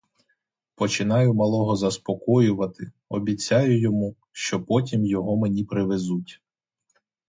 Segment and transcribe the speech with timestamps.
[0.75, 6.41] Починаю малого заспокоювати, обіцяю йому, що потім його мені привезуть.